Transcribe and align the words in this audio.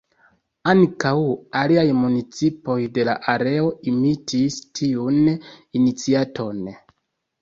Ankaŭ 0.71 1.11
aliaj 1.59 1.83
municipoj 1.99 2.77
de 2.97 3.05
la 3.09 3.15
areo 3.35 3.69
imitis 3.93 4.57
tiun 4.81 5.21
iniciaton. 5.35 6.63